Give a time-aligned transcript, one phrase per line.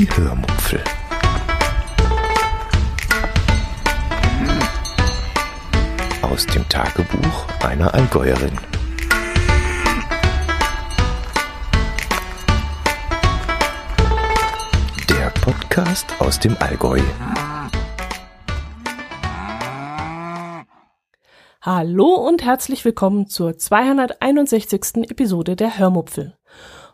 [0.00, 0.82] Die Hörmupfel.
[6.22, 8.56] Aus dem Tagebuch einer Allgäuerin.
[15.10, 17.02] Der Podcast aus dem Allgäu.
[21.60, 25.10] Hallo und herzlich willkommen zur 261.
[25.10, 26.39] Episode der Hörmupfel.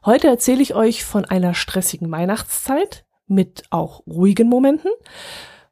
[0.07, 4.93] Heute erzähle ich euch von einer stressigen Weihnachtszeit mit auch ruhigen Momenten,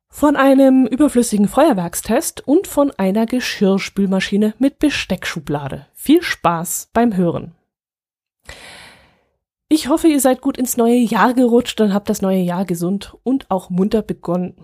[0.09, 5.87] von einem überflüssigen Feuerwerkstest und von einer Geschirrspülmaschine mit Besteckschublade.
[5.95, 7.55] Viel Spaß beim Hören.
[9.69, 13.16] Ich hoffe, ihr seid gut ins neue Jahr gerutscht und habt das neue Jahr gesund
[13.23, 14.56] und auch munter begonnen.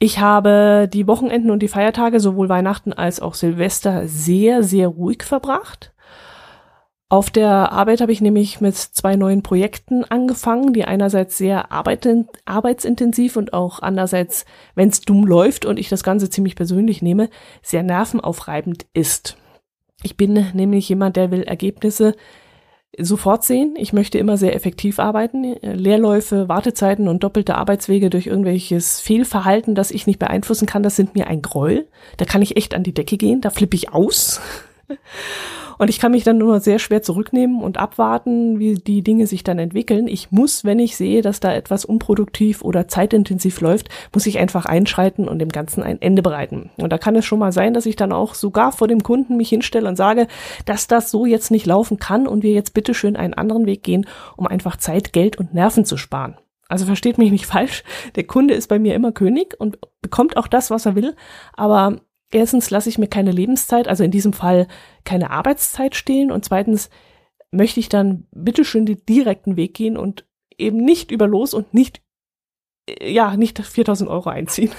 [0.00, 5.22] Ich habe die Wochenenden und die Feiertage, sowohl Weihnachten als auch Silvester, sehr, sehr ruhig
[5.22, 5.92] verbracht.
[7.08, 13.36] Auf der Arbeit habe ich nämlich mit zwei neuen Projekten angefangen, die einerseits sehr arbeitsintensiv
[13.36, 17.30] und auch andererseits, wenn es dumm läuft und ich das Ganze ziemlich persönlich nehme,
[17.62, 19.36] sehr nervenaufreibend ist.
[20.02, 22.16] Ich bin nämlich jemand, der will Ergebnisse
[22.98, 23.74] sofort sehen.
[23.76, 25.54] Ich möchte immer sehr effektiv arbeiten.
[25.62, 31.14] Leerläufe, Wartezeiten und doppelte Arbeitswege durch irgendwelches Fehlverhalten, das ich nicht beeinflussen kann, das sind
[31.14, 31.86] mir ein Gräuel.
[32.16, 34.40] Da kann ich echt an die Decke gehen, da flippe ich aus.
[35.78, 39.44] Und ich kann mich dann nur sehr schwer zurücknehmen und abwarten, wie die Dinge sich
[39.44, 40.08] dann entwickeln.
[40.08, 44.66] Ich muss, wenn ich sehe, dass da etwas unproduktiv oder zeitintensiv läuft, muss ich einfach
[44.66, 46.70] einschreiten und dem Ganzen ein Ende bereiten.
[46.76, 49.36] Und da kann es schon mal sein, dass ich dann auch sogar vor dem Kunden
[49.36, 50.26] mich hinstelle und sage,
[50.64, 54.06] dass das so jetzt nicht laufen kann und wir jetzt bitteschön einen anderen Weg gehen,
[54.36, 56.36] um einfach Zeit, Geld und Nerven zu sparen.
[56.68, 60.48] Also versteht mich nicht falsch, der Kunde ist bei mir immer König und bekommt auch
[60.48, 61.14] das, was er will,
[61.54, 62.00] aber
[62.32, 64.66] erstens lasse ich mir keine Lebenszeit, also in diesem Fall
[65.04, 66.90] keine Arbeitszeit stehlen und zweitens
[67.50, 70.26] möchte ich dann bitteschön den direkten Weg gehen und
[70.58, 72.02] eben nicht über los und nicht,
[72.88, 74.70] äh, ja, nicht 4000 Euro einziehen.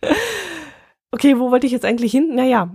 [1.10, 2.34] okay, wo wollte ich jetzt eigentlich hin?
[2.34, 2.74] Naja,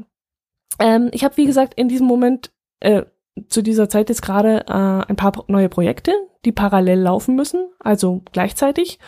[0.79, 3.03] ähm, ich habe wie gesagt in diesem Moment äh,
[3.47, 6.13] zu dieser Zeit jetzt gerade äh, ein paar neue Projekte,
[6.45, 8.99] die parallel laufen müssen, also gleichzeitig.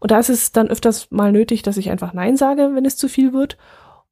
[0.00, 2.96] Und da ist es dann öfters mal nötig, dass ich einfach Nein sage, wenn es
[2.96, 3.56] zu viel wird.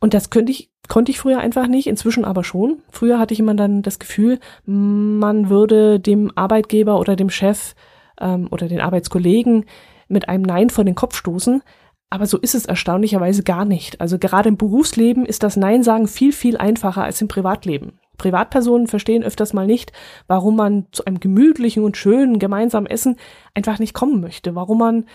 [0.01, 2.83] Und das könnte ich, konnte ich früher einfach nicht, inzwischen aber schon.
[2.91, 7.75] Früher hatte ich immer dann das Gefühl, man würde dem Arbeitgeber oder dem Chef
[8.19, 9.67] ähm, oder den Arbeitskollegen
[10.09, 11.63] mit einem Nein vor den Kopf stoßen.
[12.09, 14.01] Aber so ist es erstaunlicherweise gar nicht.
[14.01, 18.01] Also gerade im Berufsleben ist das Nein sagen viel, viel einfacher als im Privatleben.
[18.19, 19.93] Privatpersonen verstehen öfters mal nicht,
[20.27, 23.17] warum man zu einem gemütlichen und schönen gemeinsamen Essen
[23.55, 25.07] einfach nicht kommen möchte, warum man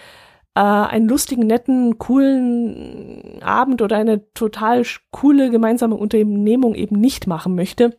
[0.56, 7.56] äh, einen lustigen, netten, coolen Abend oder eine total coole gemeinsame Unternehmung eben nicht machen
[7.56, 7.98] möchte,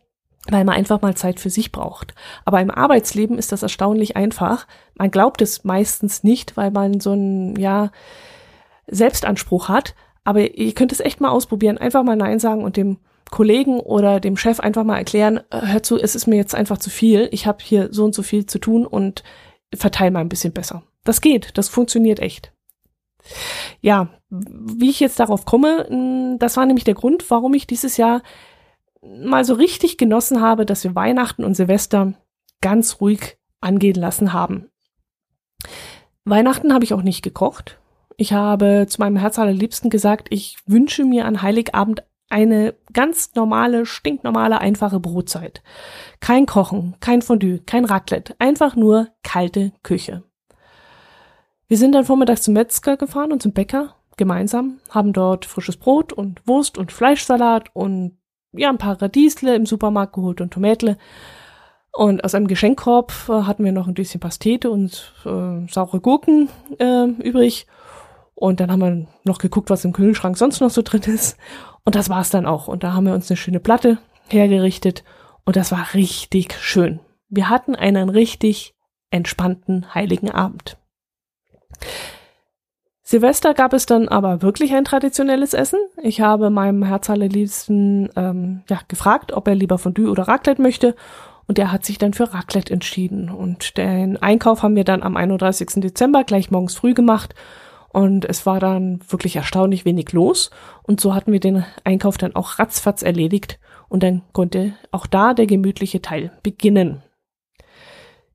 [0.49, 2.15] weil man einfach mal Zeit für sich braucht.
[2.45, 4.67] Aber im Arbeitsleben ist das erstaunlich einfach.
[4.95, 7.91] Man glaubt es meistens nicht, weil man so einen, ja,
[8.87, 9.95] Selbstanspruch hat.
[10.23, 11.77] Aber ihr könnt es echt mal ausprobieren.
[11.77, 12.97] Einfach mal Nein sagen und dem
[13.29, 16.77] Kollegen oder dem Chef einfach mal erklären, äh, hör zu, es ist mir jetzt einfach
[16.77, 17.27] zu viel.
[17.31, 19.23] Ich habe hier so und so viel zu tun und
[19.75, 20.83] verteile mal ein bisschen besser.
[21.07, 22.51] Das geht, das funktioniert echt.
[23.79, 28.21] Ja, wie ich jetzt darauf komme, das war nämlich der Grund, warum ich dieses Jahr
[29.01, 32.13] mal so richtig genossen habe, dass wir Weihnachten und Silvester
[32.59, 34.69] ganz ruhig angehen lassen haben.
[36.25, 37.79] Weihnachten habe ich auch nicht gekocht.
[38.17, 43.85] Ich habe zu meinem Herz allerliebsten gesagt, ich wünsche mir an Heiligabend eine ganz normale,
[43.85, 45.63] stinknormale, einfache Brotzeit.
[46.19, 50.23] Kein Kochen, kein Fondue, kein Raclette, einfach nur kalte Küche.
[51.67, 56.13] Wir sind dann vormittags zum Metzger gefahren und zum Bäcker gemeinsam, haben dort frisches Brot
[56.13, 58.17] und Wurst und Fleischsalat und
[58.53, 60.97] ja, ein paar Radiesle im Supermarkt geholt und Tomätle.
[61.91, 66.49] Und aus einem Geschenkkorb äh, hatten wir noch ein bisschen Pastete und äh, saure Gurken
[66.79, 67.67] äh, übrig.
[68.33, 71.37] Und dann haben wir noch geguckt, was im Kühlschrank sonst noch so drin ist.
[71.83, 72.67] Und das war's dann auch.
[72.67, 73.97] Und da haben wir uns eine schöne Platte
[74.27, 75.03] hergerichtet.
[75.43, 76.99] Und das war richtig schön.
[77.29, 78.75] Wir hatten einen richtig
[79.09, 80.77] entspannten heiligen Abend.
[83.07, 85.79] Silvester gab es dann aber wirklich ein traditionelles Essen.
[86.01, 90.93] Ich habe meinem Herz allerliebsten ähm, ja, gefragt, ob er lieber Fondue oder Raclette möchte.
[91.47, 93.29] Und er hat sich dann für Raclette entschieden.
[93.29, 95.81] Und den Einkauf haben wir dann am 31.
[95.81, 97.33] Dezember gleich morgens früh gemacht.
[97.87, 100.51] Und es war dann wirklich erstaunlich wenig los.
[100.83, 103.57] Und so hatten wir den Einkauf dann auch ratzfatz erledigt.
[103.87, 107.03] Und dann konnte auch da der gemütliche Teil beginnen.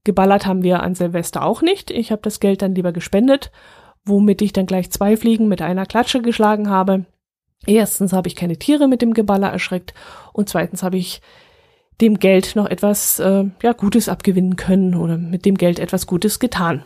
[0.04, 1.90] Geballert haben wir an Silvester auch nicht.
[1.90, 3.52] Ich habe das Geld dann lieber gespendet,
[4.04, 7.06] womit ich dann gleich zwei Fliegen mit einer Klatsche geschlagen habe.
[7.66, 9.94] Erstens habe ich keine Tiere mit dem Geballer erschreckt
[10.32, 11.20] und zweitens habe ich
[12.00, 16.40] dem Geld noch etwas äh, ja Gutes abgewinnen können oder mit dem Geld etwas Gutes
[16.40, 16.84] getan.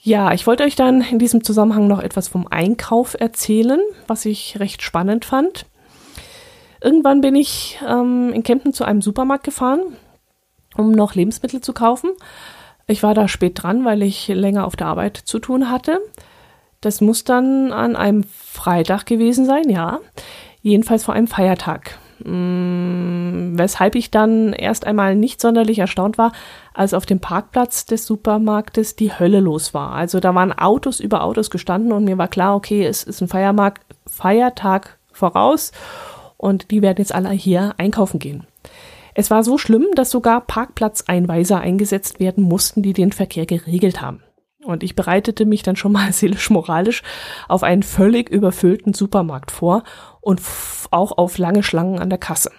[0.00, 4.60] Ja, ich wollte euch dann in diesem Zusammenhang noch etwas vom Einkauf erzählen, was ich
[4.60, 5.66] recht spannend fand.
[6.80, 9.80] Irgendwann bin ich ähm, in Kempten zu einem Supermarkt gefahren,
[10.78, 12.10] um noch Lebensmittel zu kaufen.
[12.86, 16.00] Ich war da spät dran, weil ich länger auf der Arbeit zu tun hatte.
[16.80, 20.00] Das muss dann an einem Freitag gewesen sein, ja.
[20.62, 21.98] Jedenfalls vor einem Feiertag.
[22.24, 26.32] Hm, weshalb ich dann erst einmal nicht sonderlich erstaunt war,
[26.72, 29.92] als auf dem Parkplatz des Supermarktes die Hölle los war.
[29.92, 33.28] Also da waren Autos über Autos gestanden und mir war klar, okay, es ist ein
[33.28, 35.72] Feiermarkt, Feiertag voraus
[36.36, 38.46] und die werden jetzt alle hier einkaufen gehen.
[39.18, 44.22] Es war so schlimm, dass sogar Parkplatzeinweiser eingesetzt werden mussten, die den Verkehr geregelt haben.
[44.62, 47.02] Und ich bereitete mich dann schon mal seelisch-moralisch
[47.48, 49.84] auf einen völlig überfüllten Supermarkt vor
[50.20, 50.42] und
[50.90, 52.50] auch auf lange Schlangen an der Kasse.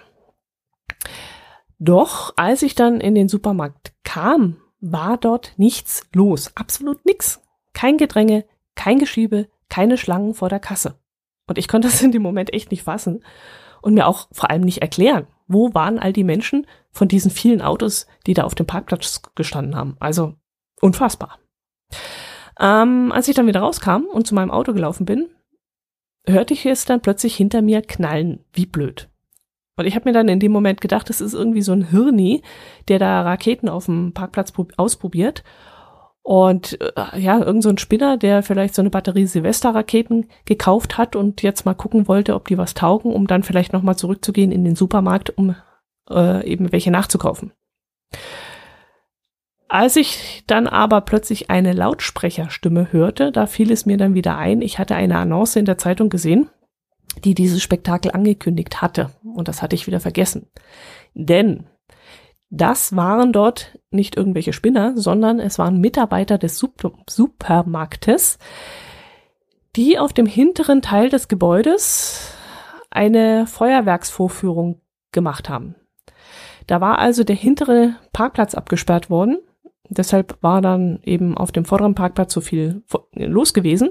[1.78, 6.50] Doch als ich dann in den Supermarkt kam, war dort nichts los.
[6.56, 7.40] Absolut nichts.
[7.72, 8.44] Kein Gedränge,
[8.74, 10.98] kein Geschiebe, keine Schlangen vor der Kasse.
[11.46, 13.22] Und ich konnte das in dem Moment echt nicht fassen
[13.80, 15.28] und mir auch vor allem nicht erklären.
[15.48, 19.74] Wo waren all die Menschen von diesen vielen Autos, die da auf dem Parkplatz gestanden
[19.74, 19.96] haben?
[19.98, 20.34] Also
[20.80, 21.38] unfassbar.
[22.60, 25.28] Ähm, als ich dann wieder rauskam und zu meinem Auto gelaufen bin,
[26.26, 29.08] hörte ich es dann plötzlich hinter mir knallen, wie blöd.
[29.76, 32.42] Und ich habe mir dann in dem Moment gedacht, das ist irgendwie so ein Hirni,
[32.88, 35.44] der da Raketen auf dem Parkplatz ausprobiert.
[36.28, 41.16] Und äh, ja, irgend so ein Spinner, der vielleicht so eine Batterie Silvesterraketen gekauft hat
[41.16, 44.62] und jetzt mal gucken wollte, ob die was taugen, um dann vielleicht nochmal zurückzugehen in
[44.62, 45.56] den Supermarkt, um
[46.10, 47.52] äh, eben welche nachzukaufen.
[49.68, 54.60] Als ich dann aber plötzlich eine Lautsprecherstimme hörte, da fiel es mir dann wieder ein,
[54.60, 56.50] ich hatte eine Annonce in der Zeitung gesehen,
[57.24, 59.12] die dieses Spektakel angekündigt hatte.
[59.24, 60.50] Und das hatte ich wieder vergessen.
[61.14, 61.64] Denn
[62.50, 68.38] das waren dort nicht irgendwelche Spinner, sondern es waren Mitarbeiter des Super Supermarktes,
[69.76, 72.32] die auf dem hinteren Teil des Gebäudes
[72.90, 74.80] eine Feuerwerksvorführung
[75.12, 75.74] gemacht haben.
[76.66, 79.38] Da war also der hintere Parkplatz abgesperrt worden
[79.88, 82.82] Deshalb war dann eben auf dem vorderen Parkplatz so viel
[83.14, 83.90] los gewesen.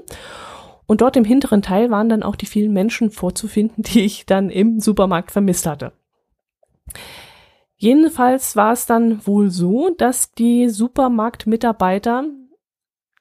[0.86, 4.50] Und dort im hinteren Teil waren dann auch die vielen Menschen vorzufinden, die ich dann
[4.50, 5.92] im Supermarkt vermisst hatte.
[7.80, 12.24] Jedenfalls war es dann wohl so, dass die Supermarktmitarbeiter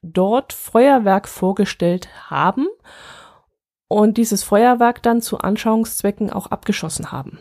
[0.01, 2.67] dort Feuerwerk vorgestellt haben
[3.87, 7.39] und dieses Feuerwerk dann zu Anschauungszwecken auch abgeschossen haben.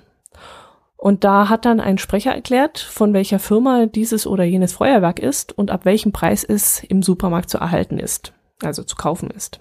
[0.98, 5.56] Und da hat dann ein Sprecher erklärt, von welcher Firma dieses oder jenes Feuerwerk ist
[5.56, 9.60] und ab welchem Preis es im Supermarkt zu erhalten ist, also zu kaufen ist.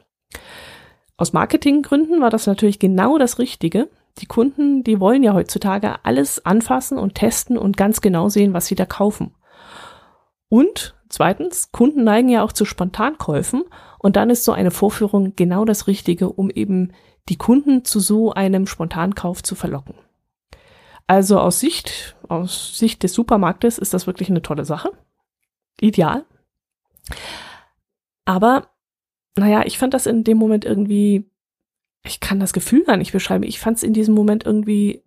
[1.17, 3.89] Aus Marketinggründen war das natürlich genau das Richtige.
[4.19, 8.67] Die Kunden, die wollen ja heutzutage alles anfassen und testen und ganz genau sehen, was
[8.67, 9.35] sie da kaufen.
[10.47, 13.63] Und zweitens, Kunden neigen ja auch zu Spontankäufen
[13.99, 16.93] und dann ist so eine Vorführung genau das Richtige, um eben
[17.27, 19.95] die Kunden zu so einem Spontankauf zu verlocken.
[21.07, 24.91] Also aus Sicht, aus Sicht des Supermarktes ist das wirklich eine tolle Sache.
[25.79, 26.25] Ideal.
[28.25, 28.69] Aber,
[29.35, 31.29] naja, ich fand das in dem Moment irgendwie,
[32.05, 33.43] ich kann das Gefühl gar nicht beschreiben.
[33.43, 35.03] Ich fand es in diesem Moment irgendwie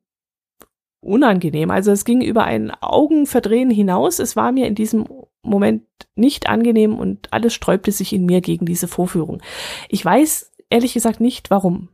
[1.01, 1.71] unangenehm.
[1.71, 4.19] Also es ging über ein Augenverdrehen hinaus.
[4.19, 5.07] Es war mir in diesem
[5.43, 5.85] Moment
[6.17, 9.41] nicht angenehm und alles sträubte sich in mir gegen diese Vorführung.
[9.89, 11.89] Ich weiß ehrlich gesagt nicht, warum.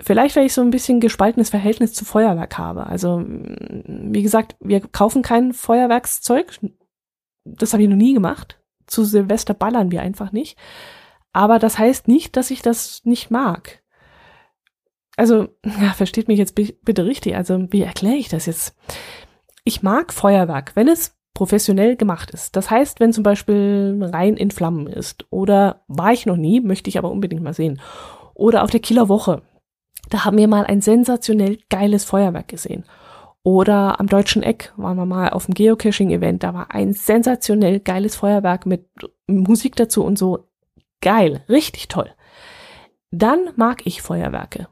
[0.00, 2.86] Vielleicht, weil ich so ein bisschen gespaltenes Verhältnis zu Feuerwerk habe.
[2.86, 6.58] Also, wie gesagt, wir kaufen kein Feuerwerkszeug.
[7.44, 8.58] Das habe ich noch nie gemacht.
[8.86, 10.58] Zu Silvester ballern wir einfach nicht.
[11.32, 13.81] Aber das heißt nicht, dass ich das nicht mag.
[15.16, 17.36] Also, ja, versteht mich jetzt bitte richtig.
[17.36, 18.76] Also, wie erkläre ich das jetzt?
[19.64, 22.56] Ich mag Feuerwerk, wenn es professionell gemacht ist.
[22.56, 25.26] Das heißt, wenn zum Beispiel rein in Flammen ist.
[25.30, 27.80] Oder war ich noch nie, möchte ich aber unbedingt mal sehen.
[28.34, 29.42] Oder auf der Kieler Woche
[30.12, 32.84] da haben wir mal ein sensationell geiles Feuerwerk gesehen.
[33.42, 36.42] Oder am Deutschen Eck waren wir mal auf dem Geocaching-Event.
[36.42, 38.86] Da war ein sensationell geiles Feuerwerk mit
[39.26, 40.50] Musik dazu und so.
[41.00, 42.10] Geil, richtig toll.
[43.10, 44.68] Dann mag ich Feuerwerke.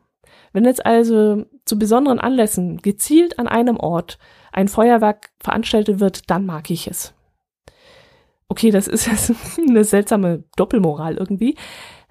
[0.52, 4.18] Wenn jetzt also zu besonderen Anlässen gezielt an einem Ort
[4.52, 7.14] ein Feuerwerk veranstaltet wird, dann mag ich es.
[8.48, 9.32] Okay, das ist jetzt
[9.68, 11.56] eine seltsame Doppelmoral irgendwie.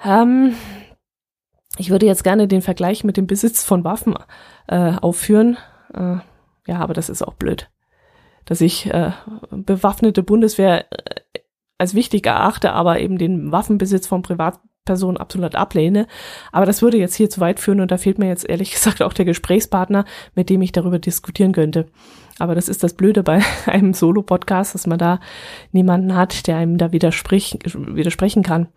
[0.03, 0.55] Ähm,
[1.77, 4.15] ich würde jetzt gerne den Vergleich mit dem Besitz von Waffen
[4.67, 5.57] äh, aufführen.
[5.93, 6.17] Äh,
[6.67, 7.69] ja, aber das ist auch blöd.
[8.45, 9.11] Dass ich äh,
[9.51, 11.39] bewaffnete Bundeswehr äh,
[11.77, 16.07] als wichtig erachte, aber eben den Waffenbesitz von Privat Person absolut ablehne.
[16.51, 19.01] Aber das würde jetzt hier zu weit führen und da fehlt mir jetzt ehrlich gesagt
[19.01, 20.05] auch der Gesprächspartner,
[20.35, 21.87] mit dem ich darüber diskutieren könnte.
[22.39, 25.19] Aber das ist das Blöde bei einem Solo-Podcast, dass man da
[25.71, 28.67] niemanden hat, der einem da widersprechen kann.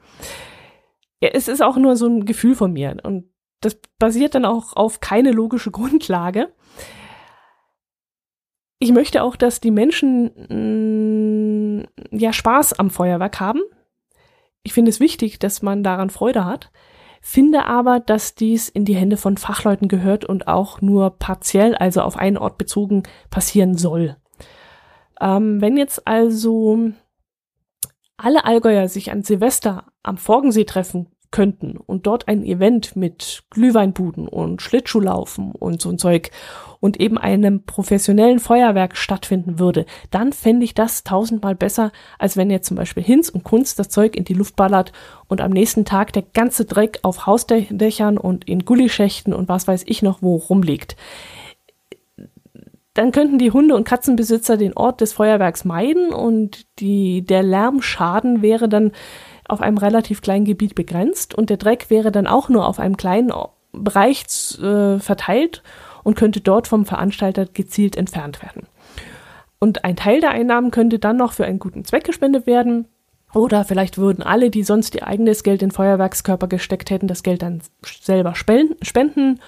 [1.21, 4.75] Ja, es ist auch nur so ein Gefühl von mir und das basiert dann auch
[4.75, 6.53] auf keine logische Grundlage.
[8.81, 13.61] Ich möchte auch, dass die Menschen mh, mm, ja Spaß am Feuerwerk haben.
[14.63, 16.71] Ich finde es wichtig, dass man daran Freude hat,
[17.21, 22.03] finde aber, dass dies in die Hände von Fachleuten gehört und auch nur partiell, also
[22.03, 24.17] auf einen Ort bezogen, passieren soll.
[25.21, 26.91] Ähm, wenn jetzt also
[28.17, 34.29] alle Allgäuer sich an Silvester am Forgensee treffen könnten und dort ein Event mit Glühweinbuden
[34.29, 36.31] und Schlittschuhlaufen und so ein Zeug
[36.79, 42.51] und eben einem professionellen Feuerwerk stattfinden würde, dann fände ich das tausendmal besser, als wenn
[42.51, 44.93] jetzt zum Beispiel Hinz und Kunst das Zeug in die Luft ballert
[45.29, 49.85] und am nächsten Tag der ganze Dreck auf Hausdächern und in Gullischächten und was weiß
[49.87, 50.97] ich noch wo rumliegt.
[52.95, 58.43] Dann könnten die Hunde- und Katzenbesitzer den Ort des Feuerwerks meiden und die, der Lärmschaden
[58.43, 58.93] wäre dann
[59.53, 62.97] auf einem relativ kleinen Gebiet begrenzt und der Dreck wäre dann auch nur auf einem
[62.97, 63.33] kleinen
[63.73, 64.25] Bereich
[64.61, 65.63] äh, verteilt
[66.03, 68.67] und könnte dort vom Veranstalter gezielt entfernt werden.
[69.59, 72.89] Und ein Teil der Einnahmen könnte dann noch für einen guten Zweck gespendet werden.
[73.33, 77.43] Oder vielleicht würden alle, die sonst ihr eigenes Geld in Feuerwerkskörper gesteckt hätten, das Geld
[77.43, 79.41] dann selber spenden.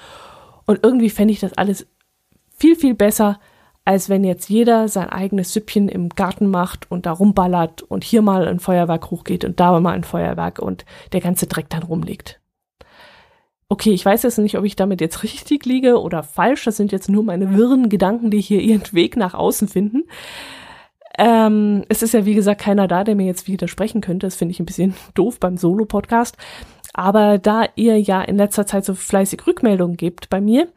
[0.66, 1.87] Und irgendwie fände ich das alles
[2.56, 3.40] viel, viel besser,
[3.84, 8.22] als wenn jetzt jeder sein eigenes Süppchen im Garten macht und da rumballert und hier
[8.22, 12.40] mal ein Feuerwerk hochgeht und da mal ein Feuerwerk und der ganze Dreck dann rumliegt.
[13.68, 16.64] Okay, ich weiß jetzt nicht, ob ich damit jetzt richtig liege oder falsch.
[16.64, 20.04] Das sind jetzt nur meine wirren Gedanken, die hier ihren Weg nach außen finden.
[21.18, 24.26] Ähm, es ist ja, wie gesagt, keiner da, der mir jetzt widersprechen könnte.
[24.26, 26.36] Das finde ich ein bisschen doof beim Solo-Podcast.
[26.92, 30.68] Aber da ihr ja in letzter Zeit so fleißig Rückmeldungen gebt bei mir,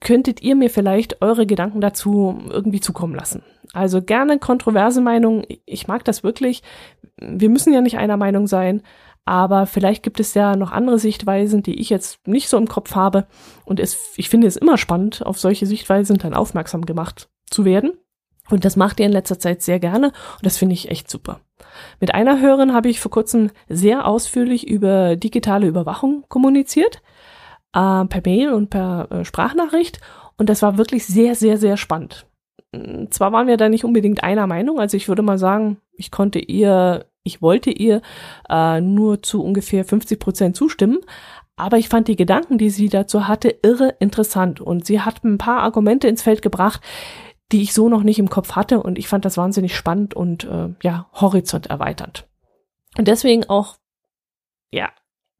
[0.00, 3.42] könntet ihr mir vielleicht eure Gedanken dazu irgendwie zukommen lassen.
[3.72, 5.44] Also gerne kontroverse Meinungen.
[5.66, 6.62] Ich mag das wirklich.
[7.16, 8.82] Wir müssen ja nicht einer Meinung sein,
[9.24, 12.94] aber vielleicht gibt es ja noch andere Sichtweisen, die ich jetzt nicht so im Kopf
[12.94, 13.26] habe.
[13.64, 17.92] Und es, ich finde es immer spannend, auf solche Sichtweisen dann aufmerksam gemacht zu werden.
[18.50, 21.40] Und das macht ihr in letzter Zeit sehr gerne und das finde ich echt super.
[22.00, 27.00] Mit einer Hörerin habe ich vor kurzem sehr ausführlich über digitale Überwachung kommuniziert
[27.72, 30.00] äh, per Mail und per äh, Sprachnachricht.
[30.36, 32.26] Und das war wirklich sehr, sehr, sehr spannend.
[32.74, 36.10] Hm, zwar waren wir da nicht unbedingt einer Meinung, also ich würde mal sagen, ich
[36.10, 38.00] konnte ihr, ich wollte ihr
[38.48, 40.98] äh, nur zu ungefähr 50 Prozent zustimmen,
[41.56, 45.38] aber ich fand die Gedanken, die sie dazu hatte, irre interessant und sie hat ein
[45.38, 46.80] paar Argumente ins Feld gebracht,
[47.52, 50.44] die ich so noch nicht im Kopf hatte und ich fand das wahnsinnig spannend und
[50.44, 52.28] äh, ja, horizont erweiternd.
[52.96, 53.76] Und deswegen auch,
[54.72, 54.90] ja,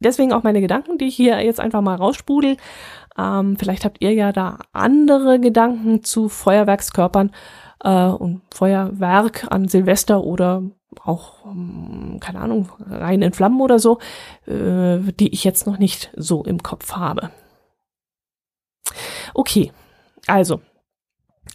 [0.01, 2.57] deswegen auch meine Gedanken, die ich hier jetzt einfach mal raussprudel.
[3.17, 7.31] Ähm, vielleicht habt ihr ja da andere Gedanken zu Feuerwerkskörpern
[7.85, 10.63] äh, und Feuerwerk an Silvester oder
[11.05, 13.99] auch, ähm, keine Ahnung, rein in Flammen oder so,
[14.47, 17.31] äh, die ich jetzt noch nicht so im Kopf habe.
[19.35, 19.73] Okay,
[20.27, 20.61] also,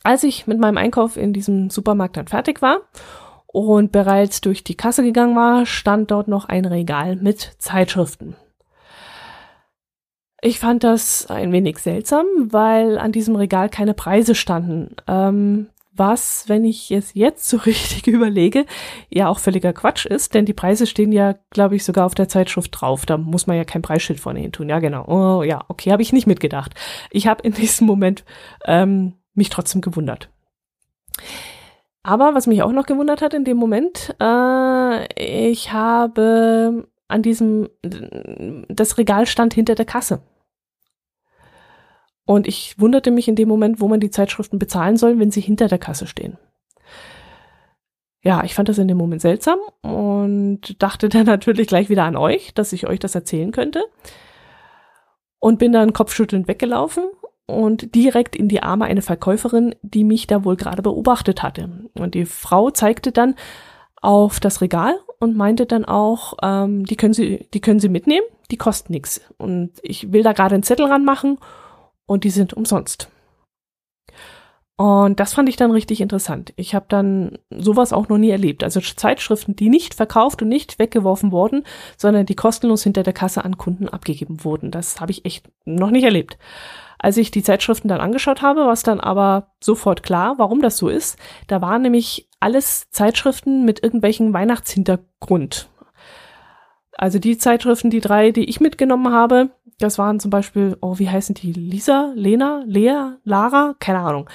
[0.04, 2.82] als ich mit meinem Einkauf in diesem Supermarkt dann fertig war
[3.56, 8.36] und bereits durch die Kasse gegangen war, stand dort noch ein Regal mit Zeitschriften.
[10.42, 14.98] Ich fand das ein wenig seltsam, weil an diesem Regal keine Preise standen.
[15.08, 18.66] Ähm, was, wenn ich es jetzt so richtig überlege,
[19.10, 22.28] ja auch völliger Quatsch ist, denn die Preise stehen ja, glaube ich, sogar auf der
[22.28, 23.06] Zeitschrift drauf.
[23.06, 24.68] Da muss man ja kein Preisschild vorne hin tun.
[24.68, 25.06] Ja, genau.
[25.08, 26.74] Oh, ja, okay, habe ich nicht mitgedacht.
[27.10, 28.26] Ich habe in diesem Moment
[28.66, 30.30] ähm, mich trotzdem gewundert.
[32.06, 37.68] Aber was mich auch noch gewundert hat in dem Moment, äh, ich habe an diesem,
[37.82, 40.22] das Regal stand hinter der Kasse.
[42.24, 45.42] Und ich wunderte mich in dem Moment, wo man die Zeitschriften bezahlen soll, wenn sie
[45.42, 46.38] hinter der Kasse stehen.
[48.22, 52.18] Ja, ich fand das in dem Moment seltsam und dachte dann natürlich gleich wieder an
[52.18, 53.84] euch, dass ich euch das erzählen könnte.
[55.40, 57.06] Und bin dann kopfschüttelnd weggelaufen
[57.48, 61.70] und direkt in die Arme einer Verkäuferin, die mich da wohl gerade beobachtet hatte.
[61.94, 63.36] Und die Frau zeigte dann
[64.02, 68.26] auf das Regal und meinte dann auch, ähm, die können Sie, die können Sie mitnehmen,
[68.52, 69.22] die kosten nichts.
[69.38, 71.38] Und ich will da gerade einen Zettel ranmachen
[72.06, 73.10] und die sind umsonst.
[74.78, 76.54] Und das fand ich dann richtig interessant.
[76.58, 78.62] Ich habe dann sowas auch noch nie erlebt.
[78.62, 81.64] Also Zeitschriften, die nicht verkauft und nicht weggeworfen wurden,
[81.98, 84.72] sondern die kostenlos hinter der Kasse an Kunden abgegeben wurden.
[84.72, 86.38] Das habe ich echt noch nicht erlebt.
[87.00, 90.78] Als ich die Zeitschriften dann angeschaut habe, war es dann aber sofort klar, warum das
[90.78, 91.18] so ist.
[91.48, 95.70] Da waren nämlich alles Zeitschriften mit irgendwelchen Weihnachtshintergrund.
[96.98, 101.10] Also die Zeitschriften, die drei, die ich mitgenommen habe, das waren zum Beispiel, oh, wie
[101.10, 101.52] heißen die?
[101.52, 103.76] Lisa, Lena, Lea, Lara?
[103.80, 104.30] Keine Ahnung.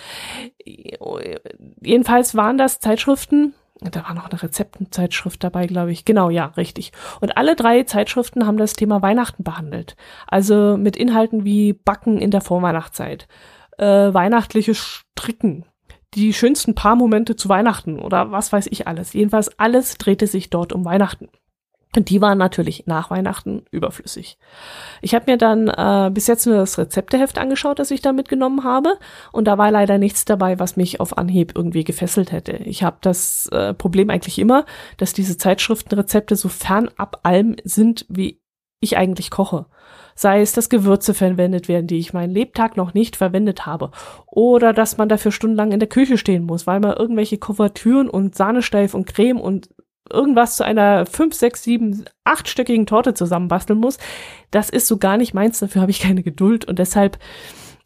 [1.82, 6.04] Jedenfalls waren das Zeitschriften, da war noch eine Rezeptenzeitschrift dabei, glaube ich.
[6.04, 6.92] Genau, ja, richtig.
[7.20, 9.97] Und alle drei Zeitschriften haben das Thema Weihnachten behandelt.
[10.26, 13.26] Also mit Inhalten wie Backen in der Vorweihnachtszeit,
[13.78, 15.64] äh, weihnachtliches Stricken,
[16.14, 19.14] die schönsten Paarmomente zu Weihnachten oder was weiß ich alles.
[19.14, 21.28] Jedenfalls alles drehte sich dort um Weihnachten.
[21.97, 24.38] Und die waren natürlich nach Weihnachten überflüssig.
[25.02, 28.62] Ich habe mir dann äh, bis jetzt nur das Rezepteheft angeschaut, das ich da mitgenommen
[28.62, 28.97] habe.
[29.32, 32.52] Und da war leider nichts dabei, was mich auf Anhieb irgendwie gefesselt hätte.
[32.52, 34.66] Ich habe das äh, Problem eigentlich immer,
[34.99, 38.40] dass diese Zeitschriftenrezepte so fernab allem sind, wie
[38.78, 39.66] ich eigentlich koche.
[40.14, 43.90] Sei es, dass Gewürze verwendet werden, die ich meinen Lebtag noch nicht verwendet habe.
[44.26, 48.37] Oder dass man dafür stundenlang in der Küche stehen muss, weil man irgendwelche Kuvertüren und
[48.37, 49.70] Sahnesteif und Creme und
[50.12, 53.99] irgendwas zu einer fünf, sechs, sieben, achtstöckigen Torte zusammenbasteln muss.
[54.50, 57.19] Das ist so gar nicht meins, dafür habe ich keine Geduld und deshalb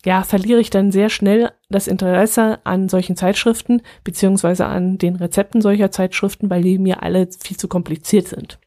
[0.05, 5.63] ja, verliere ich dann sehr schnell das Interesse an solchen Zeitschriften beziehungsweise an den Rezepten
[5.63, 8.59] solcher Zeitschriften, weil die mir alle viel zu kompliziert sind.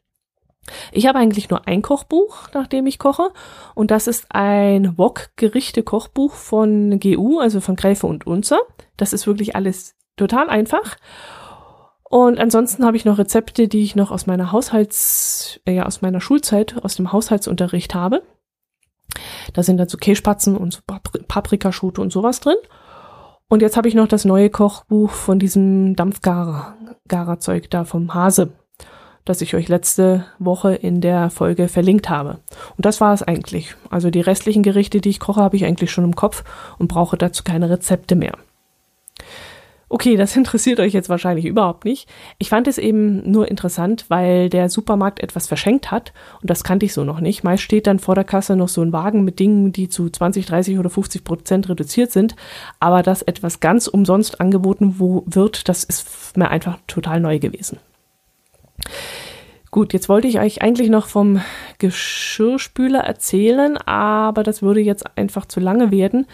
[0.92, 3.30] Ich habe eigentlich nur ein Kochbuch, nach dem ich koche,
[3.74, 8.60] und das ist ein Wok-Gerichte-Kochbuch von GU, also von Gräfe und Unzer.
[8.98, 10.98] Das ist wirklich alles total einfach.
[12.10, 16.02] Und ansonsten habe ich noch Rezepte, die ich noch aus meiner Haushalts, äh, ja, aus
[16.02, 18.24] meiner Schulzeit, aus dem Haushaltsunterricht habe.
[19.54, 20.80] Da sind dann so Käsespatzen und so
[21.28, 22.56] Paprikaschote und sowas drin.
[23.50, 28.52] Und jetzt habe ich noch das neue Kochbuch von diesem Dampfgarer-Zeug da vom Hase,
[29.24, 32.40] das ich euch letzte Woche in der Folge verlinkt habe.
[32.76, 33.76] Und das war es eigentlich.
[33.90, 36.44] Also die restlichen Gerichte, die ich koche, habe ich eigentlich schon im Kopf
[36.78, 38.38] und brauche dazu keine Rezepte mehr.
[39.90, 42.10] Okay, das interessiert euch jetzt wahrscheinlich überhaupt nicht.
[42.38, 46.86] Ich fand es eben nur interessant, weil der Supermarkt etwas verschenkt hat und das kannte
[46.86, 47.44] ich so noch nicht.
[47.44, 50.46] Meist steht dann vor der Kasse noch so ein Wagen mit Dingen, die zu 20,
[50.46, 52.36] 30 oder 50 Prozent reduziert sind,
[52.80, 57.80] aber dass etwas ganz umsonst angeboten wird, das ist mir einfach total neu gewesen.
[59.70, 61.42] Gut, jetzt wollte ich euch eigentlich noch vom
[61.78, 66.26] Geschirrspüler erzählen, aber das würde jetzt einfach zu lange werden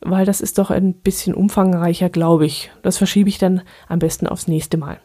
[0.00, 2.70] weil das ist doch ein bisschen umfangreicher, glaube ich.
[2.82, 5.00] Das verschiebe ich dann am besten aufs nächste Mal.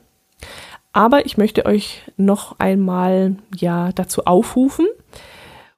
[0.91, 4.86] Aber ich möchte euch noch einmal ja dazu aufrufen,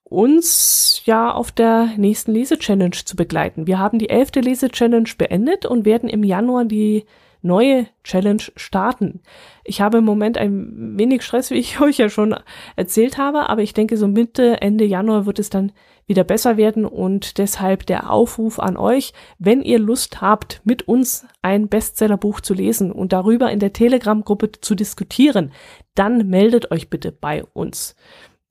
[0.03, 3.65] uns ja auf der nächsten Lese-Challenge zu begleiten.
[3.65, 7.05] Wir haben die elfte Lese-Challenge beendet und werden im Januar die
[7.45, 9.21] neue Challenge starten.
[9.63, 12.35] Ich habe im Moment ein wenig Stress, wie ich euch ja schon
[12.75, 15.71] erzählt habe, aber ich denke, so Mitte, Ende Januar wird es dann
[16.07, 21.25] wieder besser werden und deshalb der Aufruf an euch, wenn ihr Lust habt, mit uns
[21.41, 25.51] ein Bestsellerbuch zu lesen und darüber in der Telegram-Gruppe zu diskutieren,
[25.95, 27.95] dann meldet euch bitte bei uns,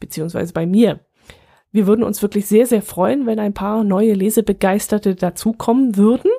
[0.01, 1.01] beziehungsweise bei mir.
[1.71, 6.31] Wir würden uns wirklich sehr, sehr freuen, wenn ein paar neue Lesebegeisterte dazukommen würden.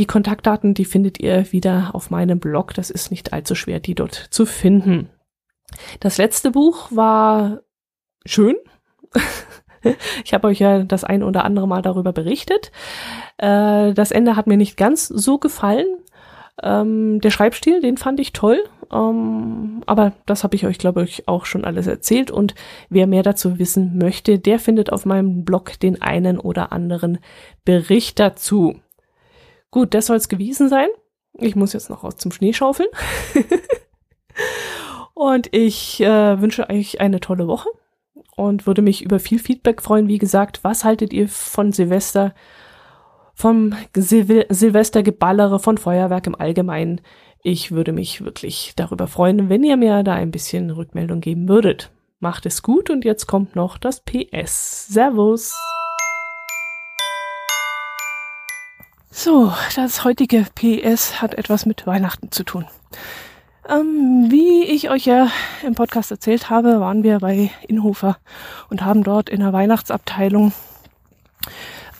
[0.00, 2.72] Die Kontaktdaten, die findet ihr wieder auf meinem Blog.
[2.72, 5.10] Das ist nicht allzu schwer, die dort zu finden.
[6.00, 7.60] Das letzte Buch war
[8.24, 8.56] schön.
[10.24, 12.70] Ich habe euch ja das ein oder andere Mal darüber berichtet.
[13.38, 15.86] Äh, das Ende hat mir nicht ganz so gefallen.
[16.62, 18.62] Ähm, der Schreibstil, den fand ich toll.
[18.92, 22.30] Ähm, aber das habe ich euch, glaube ich, auch schon alles erzählt.
[22.30, 22.54] Und
[22.90, 27.18] wer mehr dazu wissen möchte, der findet auf meinem Blog den einen oder anderen
[27.64, 28.76] Bericht dazu.
[29.70, 30.88] Gut, das soll es gewesen sein.
[31.34, 32.88] Ich muss jetzt noch raus zum Schneeschaufeln.
[35.14, 37.68] und ich äh, wünsche euch eine tolle Woche
[38.36, 40.08] und würde mich über viel Feedback freuen.
[40.08, 42.34] Wie gesagt, was haltet ihr von Silvester,
[43.34, 47.00] vom Sil Silvestergeballere, von Feuerwerk im Allgemeinen?
[47.42, 51.90] Ich würde mich wirklich darüber freuen, wenn ihr mir da ein bisschen Rückmeldung geben würdet.
[52.18, 54.88] Macht es gut und jetzt kommt noch das PS.
[54.88, 55.54] Servus!
[59.12, 62.66] So, das heutige PS hat etwas mit Weihnachten zu tun.
[63.68, 65.28] Ähm, wie ich euch ja
[65.66, 68.18] im Podcast erzählt habe, waren wir bei Inhofer
[68.70, 70.52] und haben dort in der Weihnachtsabteilung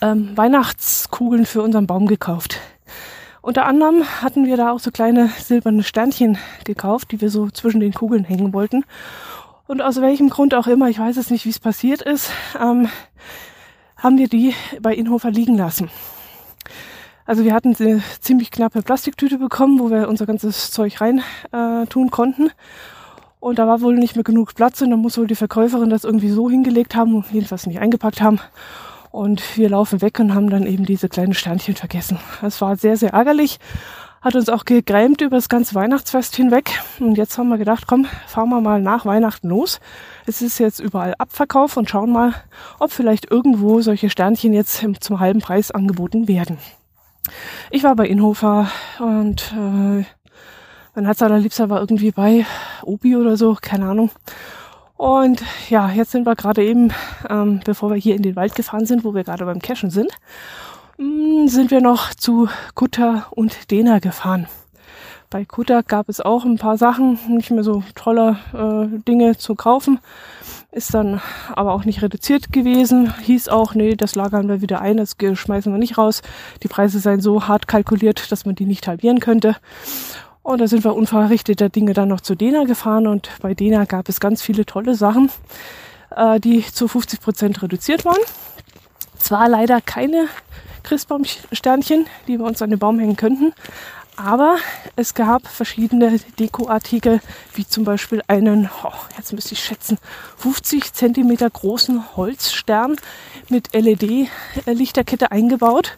[0.00, 2.60] ähm, Weihnachtskugeln für unseren Baum gekauft.
[3.42, 7.80] Unter anderem hatten wir da auch so kleine silberne Sternchen gekauft, die wir so zwischen
[7.80, 8.84] den Kugeln hängen wollten.
[9.66, 12.88] Und aus welchem Grund auch immer, ich weiß es nicht, wie es passiert ist, ähm,
[13.96, 15.90] haben wir die bei Inhofer liegen lassen.
[17.26, 21.86] Also wir hatten eine ziemlich knappe Plastiktüte bekommen, wo wir unser ganzes Zeug rein äh,
[21.86, 22.50] tun konnten.
[23.40, 26.04] Und da war wohl nicht mehr genug Platz und dann muss wohl die Verkäuferin das
[26.04, 28.38] irgendwie so hingelegt haben und jedenfalls nicht eingepackt haben.
[29.10, 32.18] Und wir laufen weg und haben dann eben diese kleinen Sternchen vergessen.
[32.42, 33.58] Das war sehr, sehr ärgerlich.
[34.20, 36.70] hat uns auch gegrämt über das ganze Weihnachtsfest hinweg.
[37.00, 39.80] Und jetzt haben wir gedacht, komm, fahren wir mal nach Weihnachten los.
[40.26, 42.34] Es ist jetzt überall Abverkauf und schauen mal,
[42.78, 46.58] ob vielleicht irgendwo solche Sternchen jetzt zum halben Preis angeboten werden.
[47.70, 50.04] Ich war bei Inhofer und äh,
[50.94, 52.44] mein Herz allerliebster war irgendwie bei
[52.82, 54.10] Obi oder so, keine Ahnung.
[54.96, 56.92] Und ja, jetzt sind wir gerade eben,
[57.28, 60.12] ähm, bevor wir hier in den Wald gefahren sind, wo wir gerade beim Cashen sind,
[60.98, 64.46] mh, mm, sind wir noch zu Kutter und Dena gefahren.
[65.30, 69.54] Bei Kutter gab es auch ein paar Sachen, nicht mehr so tolle äh, Dinge zu
[69.54, 70.00] kaufen.
[70.72, 71.20] Ist dann
[71.54, 73.12] aber auch nicht reduziert gewesen.
[73.22, 76.22] Hieß auch, nee, das lagern wir wieder ein, das schmeißen wir nicht raus.
[76.62, 79.56] Die Preise seien so hart kalkuliert, dass man die nicht halbieren könnte.
[80.42, 84.08] Und da sind wir unverrichteter Dinge dann noch zu Dena gefahren und bei Dena gab
[84.08, 85.30] es ganz viele tolle Sachen,
[86.16, 88.20] äh, die zu 50 Prozent reduziert waren.
[89.18, 90.28] Zwar leider keine
[90.82, 93.52] Christbaumsternchen, die wir uns an den Baum hängen könnten,
[94.24, 94.56] aber
[94.96, 97.20] es gab verschiedene Dekoartikel,
[97.54, 99.98] wie zum Beispiel einen, oh, jetzt müsste ich schätzen,
[100.38, 102.96] 50 Zentimeter großen Holzstern
[103.48, 105.96] mit LED-Lichterkette eingebaut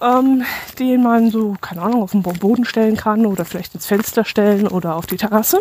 [0.00, 0.44] ähm,
[0.78, 4.68] den man so, keine Ahnung, auf den Boden stellen kann oder vielleicht ins Fenster stellen
[4.68, 5.60] oder auf die Terrasse.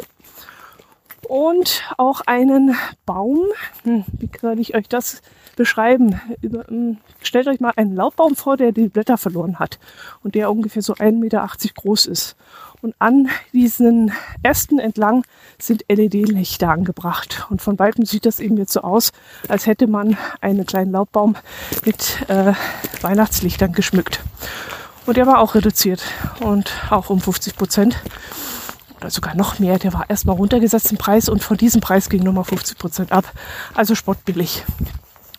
[1.28, 3.42] Und auch einen Baum,
[3.84, 5.22] hm, wie kann ich euch das
[5.56, 6.20] beschreiben?
[6.42, 9.80] Über, hm, stellt euch mal einen Laubbaum vor, der die Blätter verloren hat
[10.24, 12.36] und der ungefähr so 1,80 Meter groß ist.
[12.82, 14.12] Und an diesen
[14.44, 15.24] Ästen entlang
[15.58, 17.48] sind LED-Lichter angebracht.
[17.50, 19.12] Und von weitem sieht das eben jetzt so aus,
[19.48, 21.36] als hätte man einen kleinen Laubbaum
[21.84, 22.54] mit äh,
[23.02, 24.20] Weihnachtslichtern geschmückt.
[25.08, 26.04] Und der war auch reduziert
[26.42, 27.96] und auch um 50 Prozent
[28.98, 29.80] oder sogar noch mehr.
[29.80, 33.32] Der war erstmal runtergesetzt im Preis und von diesem Preis ging nochmal 50 Prozent ab.
[33.74, 34.64] Also spottbillig.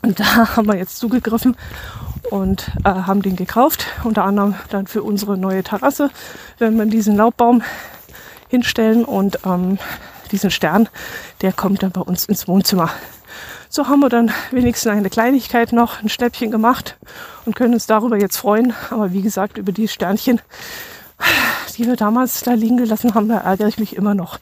[0.03, 0.25] Und da
[0.57, 1.57] haben wir jetzt zugegriffen
[2.31, 3.87] und äh, haben den gekauft.
[4.05, 6.11] Unter anderem dann für unsere neue Terrasse,
[6.59, 7.63] wenn wir diesen Laubbaum
[8.49, 9.79] hinstellen und ähm,
[10.31, 10.89] diesen Stern,
[11.41, 12.91] der kommt dann bei uns ins Wohnzimmer.
[13.69, 16.97] So haben wir dann wenigstens eine Kleinigkeit noch, ein Schnäppchen gemacht
[17.45, 18.75] und können uns darüber jetzt freuen.
[18.91, 20.41] Aber wie gesagt, über die Sternchen,
[21.77, 24.39] die wir damals da liegen gelassen haben, da ärgere ich mich immer noch.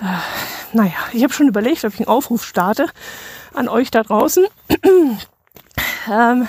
[0.00, 0.04] Äh,
[0.72, 2.86] naja, ich habe schon überlegt, ob ich einen Aufruf starte
[3.54, 4.46] an euch da draußen
[6.10, 6.48] ähm,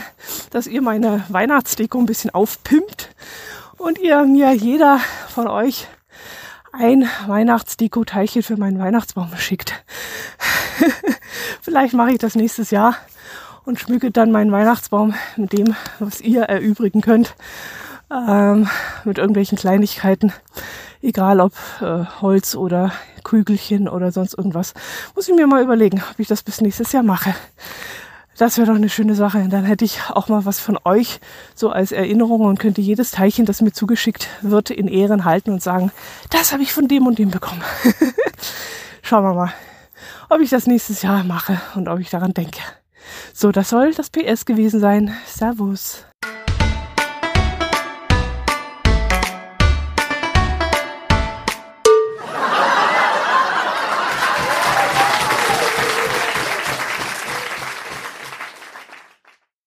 [0.51, 3.13] dass ihr meine Weihnachtsdeko ein bisschen aufpimpt
[3.77, 5.87] und ihr mir jeder von euch
[6.71, 9.83] ein Weihnachtsdeko-Teilchen für meinen Weihnachtsbaum schickt.
[11.61, 12.97] Vielleicht mache ich das nächstes Jahr
[13.65, 17.35] und schmücke dann meinen Weihnachtsbaum mit dem, was ihr erübrigen könnt.
[18.13, 18.69] Ähm,
[19.05, 20.31] mit irgendwelchen Kleinigkeiten,
[21.01, 22.91] egal ob äh, Holz oder
[23.23, 24.73] Kügelchen oder sonst irgendwas.
[25.15, 27.33] Muss ich mir mal überlegen, ob ich das bis nächstes Jahr mache.
[28.37, 29.47] Das wäre doch eine schöne Sache.
[29.49, 31.19] Dann hätte ich auch mal was von euch
[31.55, 35.61] so als Erinnerung und könnte jedes Teilchen, das mir zugeschickt wird, in Ehren halten und
[35.61, 35.91] sagen,
[36.29, 37.61] das habe ich von dem und dem bekommen.
[39.01, 39.53] Schauen wir mal,
[40.29, 42.61] ob ich das nächstes Jahr mache und ob ich daran denke.
[43.33, 45.15] So, das soll das PS gewesen sein.
[45.25, 46.05] Servus.